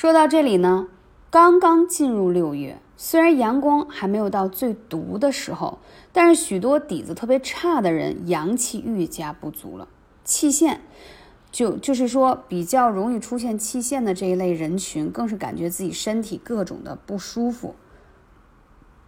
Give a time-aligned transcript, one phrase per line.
[0.00, 0.88] 说到这里呢，
[1.28, 5.78] 刚刚进入六月，虽然阳光还没有到最毒的时候，
[6.10, 9.86] 但是许多底子特别差的人阳气愈加不足了，
[10.24, 10.80] 气陷。
[11.52, 17.74] 就就是说，比较容易出现气陷的这一类人群，更是感觉自己身体各种的不舒服。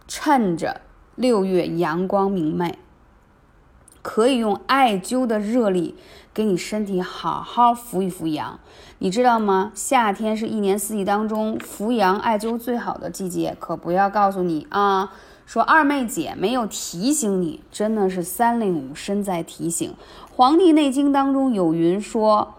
[0.07, 0.81] 趁着
[1.15, 2.77] 六月阳光明媚，
[4.03, 5.95] 可以用艾灸的热力
[6.31, 8.59] 给你身体好好扶一扶阳。
[8.99, 9.71] 你知道吗？
[9.73, 15.11] 夏天是一年四季当中扶阳艾灸最好的季节，可不要告诉你啊。
[15.45, 19.91] 说二妹姐没有提醒你，真的是三令五申在提醒。
[20.35, 22.53] 《黄帝内经》当中有云说：“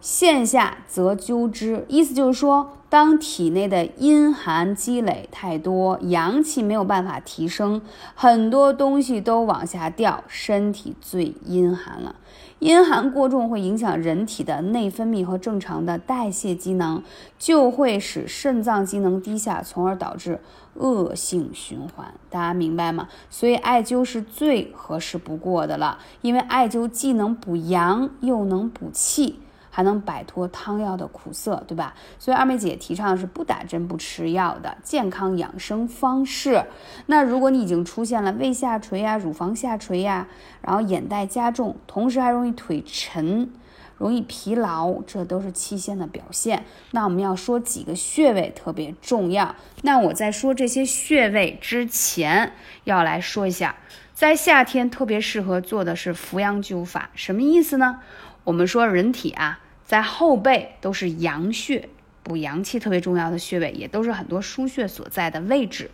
[0.00, 7.82] 线下则灸之”，意思就是说，当体内的阴寒积累太多，阳气没有办法提升，
[8.14, 12.16] 很多东西都往下掉，身体最阴寒了。
[12.58, 17.02] 阴寒过重会影响人体的内分泌和正常的代谢机能，
[17.38, 20.40] 就会使肾脏机能低下，从而导致
[20.74, 22.12] 恶性循环。
[22.28, 23.08] 大家明白吗？
[23.30, 29.38] 所以艾灸是最合适不过的了，因为艾灸既能补阳，又能补气。
[29.80, 31.94] 还能摆脱汤药的苦涩，对吧？
[32.18, 36.66] 所以二妹姐提倡的是不打针、不吃药的健康养生方式。
[37.06, 40.28] 那如果你已经出现了胃下垂呀、乳房下垂呀，
[40.60, 43.50] 然后眼袋加重，同时还容易腿沉、
[43.96, 46.66] 容易疲劳，这都是气陷的表现。
[46.90, 49.56] 那我们要说几个穴位特别重要。
[49.80, 52.52] 那我在说这些穴位之前，
[52.84, 53.76] 要来说一下，
[54.12, 58.00] 在夏天特别适合做的是扶阳灸法，什么意思呢？
[58.42, 61.88] 我们说人体啊，在后背都是阳穴，
[62.22, 65.90] 补阳气特别重要的穴位，也都是很多腧穴所在的位置。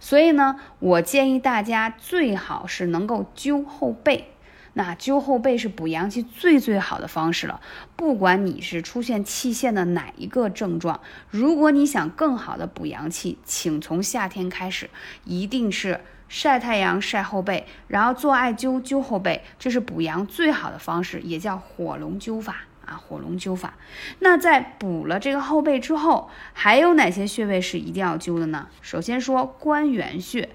[0.00, 4.32] 所以呢，我建议大家最好是能够灸后背。
[4.74, 7.62] 那灸后背是补阳气最最好的方式了。
[7.96, 14.90] 不管你是出现气陷的哪一个症状，如果你想更好的补阳气，请从夏天开始，
[15.24, 15.98] 一定是。
[16.28, 23.74] 晒太阳晒后背，然后做艾灸灸后背，这是补阳最好的方式，也叫火龙灸法啊，火龙灸法。
[24.20, 28.68] 那在补了这个后背之后，还有哪些穴位是一定要灸的呢？
[28.80, 30.48] 首先说关元穴，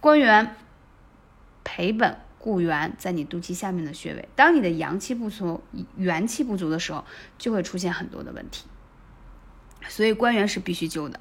[0.00, 0.54] 关元
[1.64, 4.28] 培本固元，在你肚脐下面的穴位。
[4.36, 5.62] 当你的阳气不足、
[5.96, 7.04] 元气不足的时候，
[7.38, 8.66] 就会出现很多的问题，
[9.88, 11.18] 所以关元是必须灸的。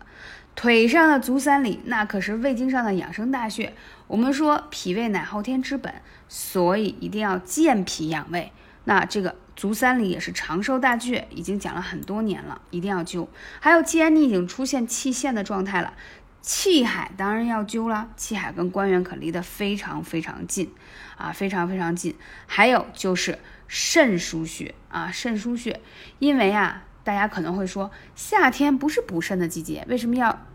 [0.53, 3.73] 腿上的足三里，那可是胃经上的养生大穴。
[4.07, 5.93] 我们说脾胃乃后天之本，
[6.27, 8.51] 所以一定要健脾养胃。
[8.83, 13.27] 那这个足三里也是长寿大穴，已经讲了很多年了，一定要灸。
[13.59, 15.93] 还有，既然你已经出现气陷的状态了，
[16.41, 18.09] 气海当然要灸了。
[18.17, 20.73] 气海跟关元可离得非常非常近
[21.15, 22.15] 啊，非常非常近。
[22.47, 25.79] 还有就是肾腧穴啊，肾腧穴，
[26.17, 26.85] 因为啊。
[27.03, 30.45] 大家可能会说，夏天不是补肾的季节，为什么要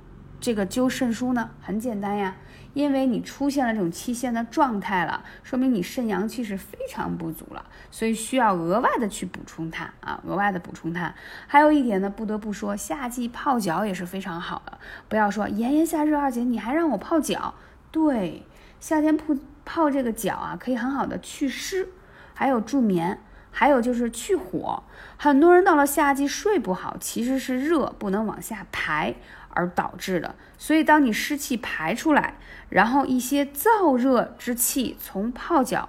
[0.40, 1.50] 这个灸肾腧呢？
[1.60, 2.36] 很简单呀，
[2.74, 11.14] 因为你出现了这种气陷的状态了，说明你肾阳气是非常不足了，所以需要额外的去补充它啊，额外的补充它。
[11.46, 14.78] 还有一点呢，不得不说，夏季泡脚也是非常好的。
[15.08, 17.54] 不要说炎炎夏日二姐，你还让我泡脚？
[17.90, 18.46] 对，
[18.78, 21.88] 夏天泡泡这个脚啊，可以很好的祛湿，
[22.34, 23.20] 还有助眠。
[23.58, 24.82] 还有就是去火，
[25.16, 29.14] 很多人到了夏季睡不好，其实是热不能往下排
[29.48, 30.34] 而导致的。
[30.58, 32.34] 所以当你湿气排出来，
[32.68, 35.88] 然后一些燥热之气从泡脚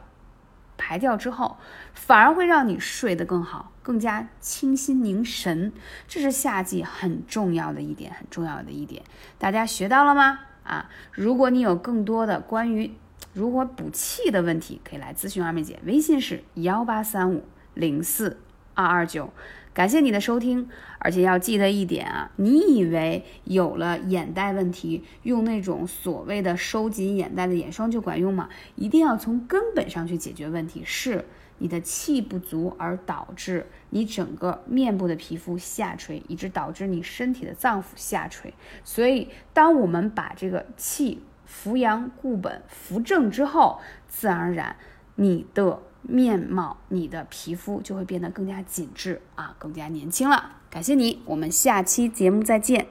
[0.78, 1.58] 排掉之后，
[1.94, 5.74] 反而会让你睡得更好，更加清心凝神。
[6.08, 9.04] 这是夏季很重要的一点，很重要的一点，
[9.38, 10.40] 大家学到了吗？
[10.64, 12.94] 啊，如果你有更多的关于
[13.34, 17.44] 如何补气的问题，可以来咨询二妹姐，微信是幺八三五。
[17.78, 18.38] 零四
[18.74, 19.32] 二二九，
[19.74, 20.68] 感谢你的收听，
[21.00, 28.50] 而且要记得一点啊，你以为有了眼袋问题，用那种所谓的收紧眼袋的眼霜就管用吗？
[28.76, 31.26] 一定要从根本上去解决问题，是
[31.60, 38.54] 你的气不足而导致你整个面部的皮肤下垂，以致导致你身体的脏腑下垂。
[38.84, 44.76] 所以，当我们把这个气扶阳固本扶正之后，自然而然
[45.18, 45.82] 你的。
[46.10, 50.52] 面貌，你的皮肤就会变得更加紧致啊，更加年轻了。
[50.70, 52.88] 感谢你，我们下期节目再见。